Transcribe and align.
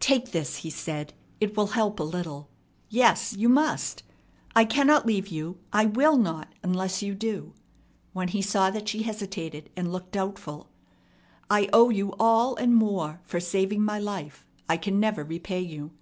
"Take 0.00 0.32
this," 0.32 0.56
he 0.56 0.68
said. 0.68 1.14
"It 1.40 1.56
will 1.56 1.68
help 1.68 1.98
a 1.98 2.02
little. 2.02 2.50
Yes, 2.90 3.32
you 3.32 3.48
must! 3.48 4.02
I 4.54 4.66
cannot 4.66 5.06
leave 5.06 5.28
you 5.28 5.60
I 5.72 5.86
will 5.86 6.18
not 6.18 6.52
unless 6.62 7.00
you 7.02 7.14
do," 7.14 7.54
when 8.12 8.28
he 8.28 8.42
saw 8.42 8.68
that 8.68 8.86
she 8.86 9.04
hesitated 9.04 9.70
and 9.74 9.90
looked 9.90 10.12
doubtful. 10.12 10.68
"I 11.48 11.70
owe 11.72 11.88
you 11.88 12.12
all 12.20 12.54
and 12.56 12.74
more 12.76 13.22
for 13.24 13.40
saving 13.40 13.82
my 13.82 13.98
life. 13.98 14.46
I 14.68 14.76
can 14.76 15.00
never 15.00 15.24
repay 15.24 15.60
you. 15.60 15.92